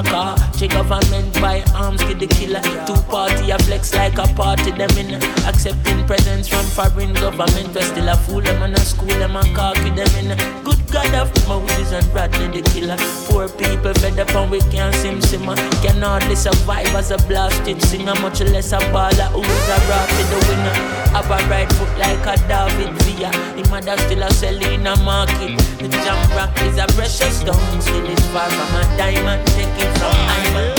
[0.05, 0.37] car.
[0.65, 2.63] Government by arms to the killer.
[2.87, 5.23] Two party a flex like a party them in.
[5.45, 7.75] Accepting presents from foreign government.
[7.75, 10.65] We still a fool them and a school them and cocky them in.
[10.65, 12.97] Good God of Moses and Bradley the killer.
[13.29, 15.55] Poor people fed up and we can't sim simmer.
[15.85, 20.39] Can hardly survive as a blasted singer, much less a baller who's a rapid the
[20.49, 20.77] winner.
[21.13, 23.31] Have a right foot like a David Villa.
[23.55, 25.74] Him mother still a selling a market.
[25.85, 27.81] The jam rock is a precious stone.
[27.83, 29.47] Still it's far from a diamond.
[29.49, 30.75] Take it from Iman.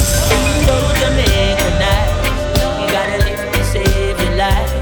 [0.65, 2.09] So Jamaica night,
[2.81, 4.73] you gotta live to save your life.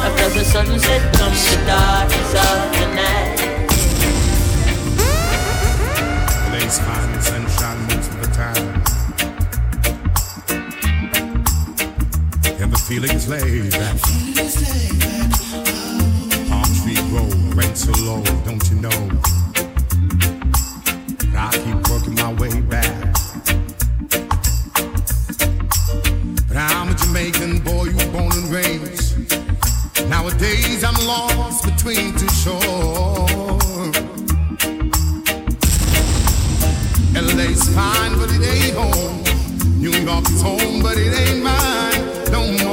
[0.00, 3.36] After the sunset comes the darkness of the night.
[6.48, 8.66] Place fine and sunshine most of the time.
[12.62, 14.00] And the feeling is laid back.
[16.48, 19.45] Palm tree grow, rent so low, don't you know?
[21.38, 23.12] I keep working my way back.
[26.48, 29.16] But I'm a Jamaican boy, born and raised.
[30.08, 33.66] Nowadays I'm lost between two shores.
[37.14, 39.22] LA's fine, but it ain't home.
[39.78, 42.24] New York's home, but it ain't mine.
[42.32, 42.65] Don't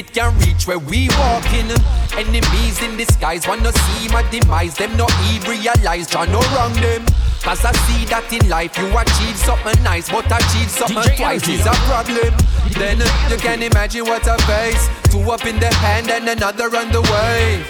[0.00, 1.70] spit can reach where we walking.
[2.16, 4.74] Enemies in disguise wanna see my demise.
[4.76, 7.04] Them no even realize Jah no wrong them.
[7.42, 11.44] Cause I see that in life you achieve something nice, but achieve something DJ twice
[11.44, 11.60] Energy.
[11.60, 12.32] is a problem.
[12.76, 12.98] Then
[13.30, 14.88] you can imagine what I face.
[15.10, 17.64] Two up in the hand and another on the way.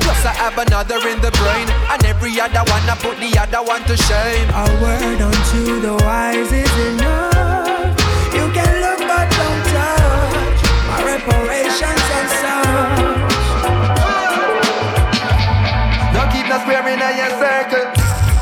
[0.00, 3.62] Plus I have another in the brain, and every other one I put the other
[3.64, 4.48] one to shame.
[4.52, 7.23] A word unto the wise is enough.
[16.64, 17.84] Square in your circle.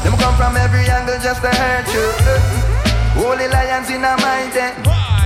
[0.06, 2.06] Them come from every angle just to hurt you.
[3.18, 4.14] Holy lions in a
[4.54, 4.72] den.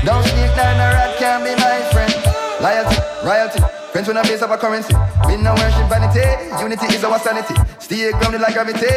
[0.05, 2.13] Don't sneak down a rat can be my friend.
[2.65, 3.61] Loyalty, royalty.
[3.93, 4.97] Friends when I base of a currency.
[5.29, 6.25] We no worship vanity.
[6.57, 7.55] Unity is our sanity.
[7.79, 8.89] Stay grounded like gravity.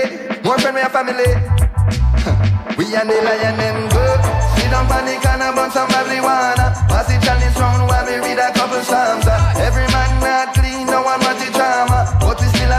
[0.47, 1.27] More friend we a family.
[2.79, 4.19] we and the lion them good.
[4.55, 6.71] Sit down panic and a bun some marijuana.
[6.87, 9.27] Massive challenge round while we read a couple psalms.
[9.59, 11.98] Every man not clean, no one want the drama.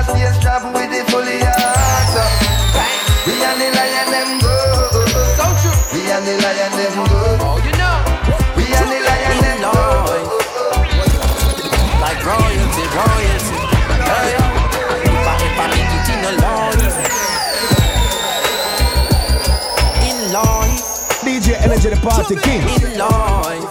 [0.00, 2.16] But we still a stay strap with the fully heart.
[3.26, 5.12] We and the lion them good.
[5.36, 5.76] So true.
[5.92, 7.36] We and the lion them good.
[7.44, 8.00] Oh, you know.
[8.56, 10.24] We and the lion them good.
[12.00, 13.60] Like royalty, royalty.
[14.08, 14.40] Hey,
[15.04, 16.96] if I, if I make it in a life,
[20.08, 22.64] in life, DJ Energy, the party king.
[22.88, 23.68] in life,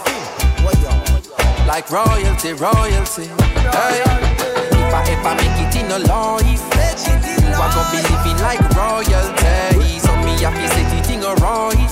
[1.66, 3.26] like royalty, royalty.
[3.74, 4.29] Hey,
[5.08, 6.64] if I, I make it in a life,
[7.60, 9.98] are gonna be living like royalty.
[10.00, 11.90] So me happy say the thing alright.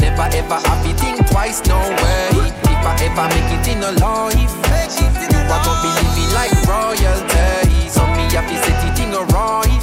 [0.00, 2.52] Never ever happy think twice, no way.
[2.68, 4.52] If I ever make it in a life,
[5.48, 7.88] are gonna be living like royalty.
[7.88, 9.82] So me happy say the thing alright.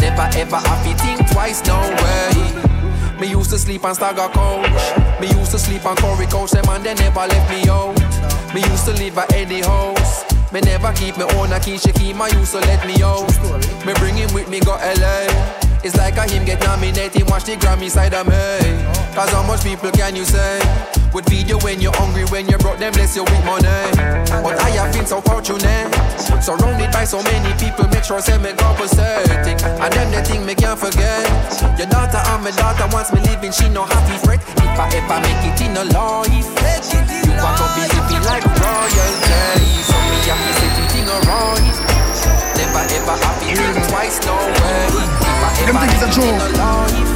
[0.00, 2.74] Never ever happy think twice, no way.
[3.20, 5.20] Me used to sleep on Stagger couch.
[5.20, 6.50] Me used to sleep on Corey couch.
[6.50, 7.94] Them and they never left me out.
[8.54, 10.33] Me used to live at Eddie house.
[10.54, 11.76] Me never keep me own a key.
[11.78, 13.26] She keep my use, so let me out.
[13.84, 15.26] Me bring him with me go LA.
[15.82, 17.28] It's like a him get nominated.
[17.28, 18.62] Watch the Grammy side of me.
[19.18, 20.62] Cause how much people can you say?
[21.12, 23.66] Would feed you when you're hungry, when you broke them, bless you with money.
[24.30, 25.90] But I have been so fortunate.
[26.38, 29.58] Surrounded by so many people, make sure say me compensating.
[29.58, 31.26] And them the thing me can't forget.
[31.82, 34.38] Your daughter and my daughter wants me living, she no happy fret.
[34.38, 36.46] If I ever make it in a life,
[36.94, 39.63] you want to be living like royalty.
[40.24, 41.76] So me happy say the thing alright.
[42.56, 44.88] Never ever happy think twice, no way.
[44.88, 46.32] If I Them ever things are it in a true.
[46.32, 47.08] life,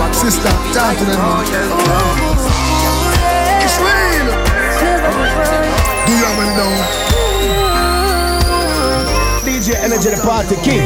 [0.00, 1.20] to Sister, be talk to them.
[1.20, 2.40] like royalty.
[3.64, 4.28] It's real.
[6.06, 6.72] Do you have it now?
[9.44, 10.84] DJ Energy, the party king.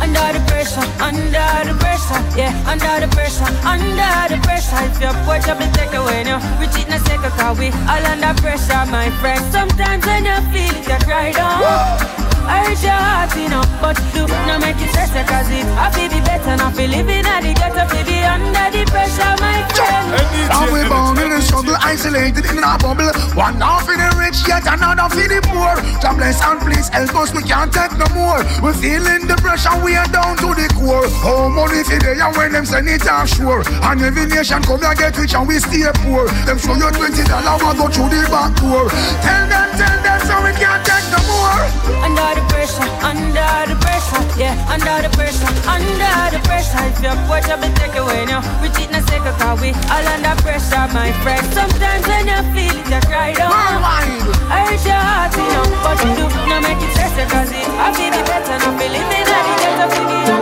[0.00, 1.89] Under the pressure, under the pressure,
[2.36, 4.76] yeah, under the pressure, under the pressure.
[4.86, 7.68] If your porch up and take away now, we cheat in a second, cause we
[7.88, 9.40] all under pressure, my friend.
[9.52, 12.19] Sometimes when you feel it, you cry down.
[12.46, 15.90] I hurt your heart, you know, but do not make it stress, cause it I
[15.92, 19.64] feel be better, not feel living at the ghetto, feel be under the pressure, my
[19.74, 20.12] friend.
[20.50, 23.12] And we bound in the struggle, isolated in a bubble.
[23.38, 25.78] One half for the rich, yet another for the poor.
[26.02, 28.42] God bless and please help us, we can't take no more.
[28.58, 31.06] We're feeling the pressure, we are down to the core.
[31.22, 33.62] How money for they and when them send it offshore.
[33.86, 36.26] And every nation come and get rich and we stay poor.
[36.44, 38.90] Them show you twenty dollars, we go through the back door.
[39.22, 41.64] Tell them, tell them, so we can't take no more.
[42.04, 46.82] Under the pressure, under the pressure, yeah, under the pressure, under the pressure.
[46.90, 49.70] If your porch up and take away now, we cheat in a second, cause we
[49.92, 51.44] all under pressure, my friend.
[51.52, 53.52] Sometimes when you feel it, you cry down.
[53.52, 57.66] I hurt your heart, you know, but you do not make it stress, cause it
[57.80, 60.40] I feel it better, not feel living at the ghetto, feel the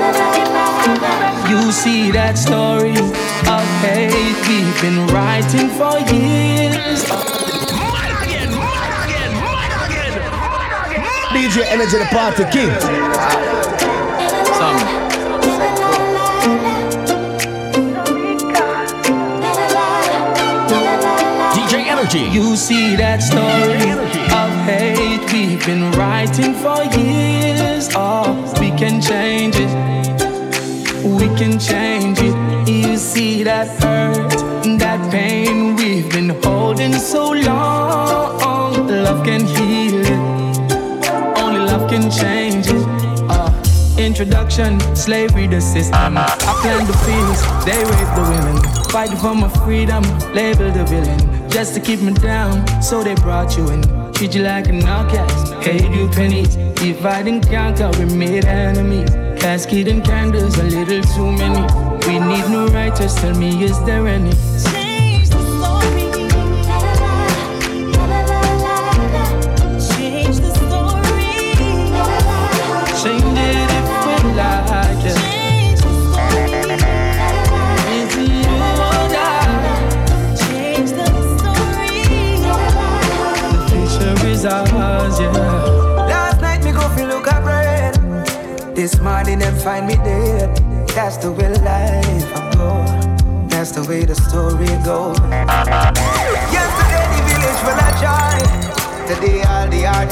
[1.51, 2.97] You see that story
[3.55, 7.58] of hate we've been writing for years.
[11.29, 12.71] DJ Energy, the party king.
[21.53, 22.21] DJ Energy.
[22.21, 23.91] You see that story
[24.41, 27.91] of hate we've been writing for years.
[27.95, 29.71] Oh, we can change it.
[31.05, 32.35] We can change it.
[32.69, 34.31] You see that hurt,
[34.79, 38.89] that pain we've been holding so long.
[38.89, 40.38] Love can heal it
[41.89, 42.67] can change.
[43.31, 43.51] Uh,
[43.99, 46.19] introduction, slavery the system.
[46.19, 46.27] I
[46.61, 48.57] plant the fields, they rape the women.
[48.91, 50.03] Fight for my freedom,
[50.35, 51.51] label the villain.
[51.51, 53.83] Just to keep me down, so they brought you in.
[54.13, 56.57] Treat you like an outcast, Hate you pennies.
[56.83, 59.11] If I didn't count we made enemies.
[59.41, 61.63] Casket and candles, a little too many.
[62.07, 64.33] We need no writers, tell me is there any?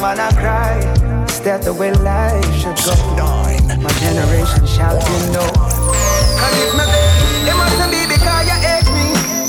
[0.07, 0.78] man I cry.
[1.27, 2.95] Is that the way life should go?
[3.83, 5.43] My generation shall be no.
[6.39, 9.09] Cause if my baby, it mustn't be because you hate me.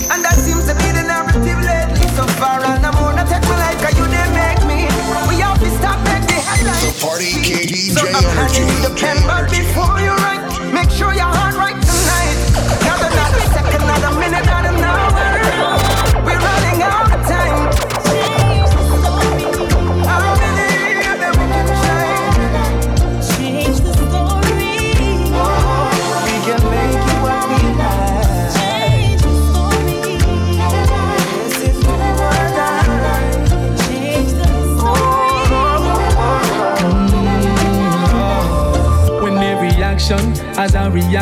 [0.10, 2.06] And that seems to be the narrative lately.
[2.18, 4.90] So far, and I'm gonna take my life, cause you didn't make me.
[5.30, 6.82] We have to stop making the headlines.
[6.90, 10.42] The party KDJ so I'm handing you the pen, but before you write,
[10.74, 12.38] make sure your heart right tonight.
[12.82, 15.07] Not another second, not a minute, not a night.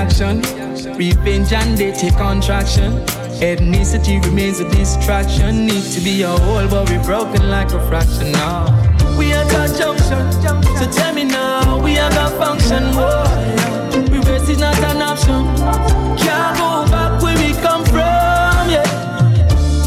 [0.06, 0.42] reaction.
[0.98, 2.94] Revenge and they take contraction.
[3.42, 5.66] Ethnicity remains a distraction.
[5.66, 8.66] Need to be a whole, but we're broken like a fraction now.
[9.18, 10.32] We are got junction,
[10.78, 12.84] so tell me now, we are got function.
[12.94, 15.46] Oh, reverse is not an option.
[16.18, 18.70] Can't go back where we come from.
[18.70, 18.84] Yeah,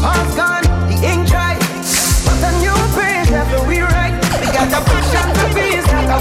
[0.03, 1.57] all's gone, the ink dry,
[2.25, 4.17] but a new page after we write.
[4.41, 6.19] We got a passion for peace, like a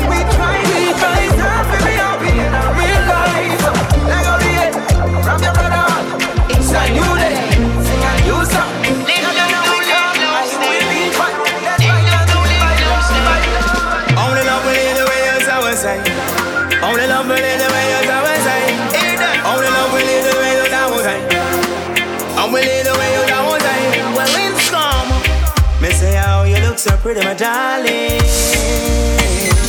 [27.15, 28.19] pretty, my darling.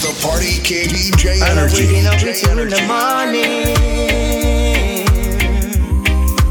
[0.03, 3.77] The party KDJ I love waking up with you in the morning.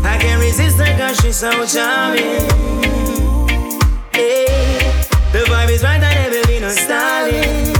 [0.02, 2.48] I can't resist her cause she's so charming.
[4.12, 4.46] Hey,
[5.32, 7.77] The vibe is right that Evelyn no styling.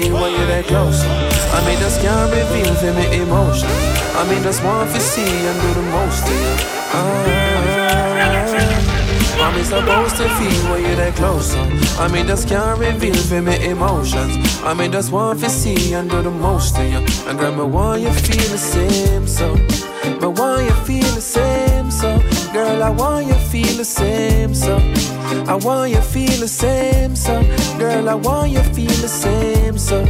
[0.00, 1.04] Feel when you're that close?
[1.52, 3.82] I mean, just can't reveal for me emotions.
[4.16, 6.54] I mean, just want to see and do the most to you.
[6.94, 7.42] Ah.
[9.56, 11.54] Me supposed to feel when you're that close?
[11.98, 14.34] I mean, just can't reveal for me emotions.
[14.64, 17.04] I mean, just want to see and do the most to you.
[17.28, 19.54] And me want you feel the same, so.
[19.54, 22.41] Me want you feel the same, so.
[22.52, 24.76] Girl, I want you feel the same, so.
[25.48, 27.42] I want you feel the same, so.
[27.78, 30.04] Girl, I want you feel the same, so.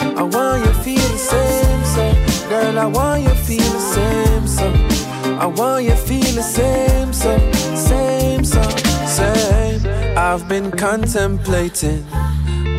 [0.00, 2.48] I want you feel the same, so.
[2.48, 4.66] Girl, I want you feel the same, so.
[5.40, 7.36] I want you feel the same, so.
[7.74, 8.62] Same, so.
[9.06, 9.80] Same.
[10.16, 12.04] I've been contemplating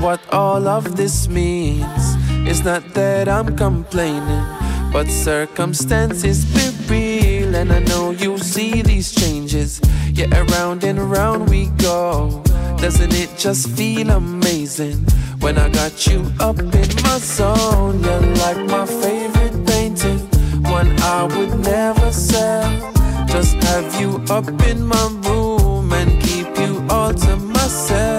[0.01, 2.15] what all of this means.
[2.47, 4.45] It's not that I'm complaining,
[4.93, 7.08] but circumstances be real,
[7.55, 9.81] and I know you see these changes.
[10.13, 12.43] Yeah, around and around we go.
[12.77, 14.97] Doesn't it just feel amazing
[15.39, 18.03] when I got you up in my zone?
[18.03, 20.19] You're like my favorite painting,
[20.63, 22.93] one I would never sell.
[23.27, 28.18] Just have you up in my room and keep you all to myself.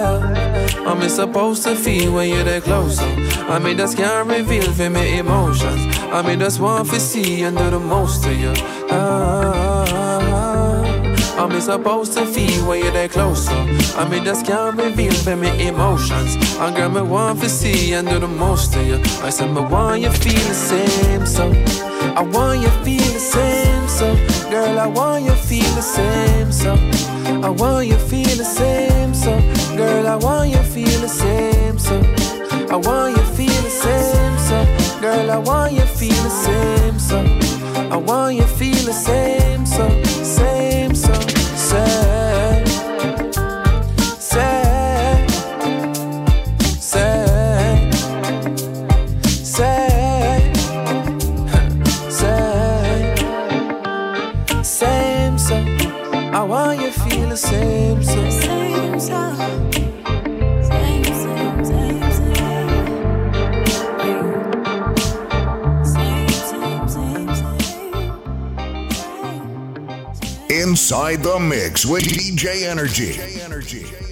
[0.85, 2.99] I'm supposed to feel when you're that close.
[2.99, 5.85] I mean, just can't reveal for me emotions.
[6.11, 8.53] I mean, just want to see and do the most to you.
[8.89, 10.11] Ah,
[11.37, 13.47] I'm supposed to feel when you're that close.
[13.95, 16.35] I mean, just can't reveal for me emotions.
[16.57, 18.99] And girl, me want to see and do the most to you.
[19.23, 21.25] I said, me want you feel the same.
[21.25, 21.51] So
[22.15, 23.87] I want you feel the same.
[23.87, 24.15] So
[24.49, 26.51] girl, I want you feel the same.
[26.51, 26.73] So
[27.45, 29.13] I want you feel the same.
[29.13, 29.31] So
[29.77, 31.77] girl, I want you feel the same.
[31.79, 31.95] So
[32.69, 34.37] I want you feel the same.
[34.47, 36.99] So girl, I want you feel the same.
[36.99, 37.17] So
[37.91, 38.45] I want you
[70.71, 74.10] Inside the mix with DJ Energy.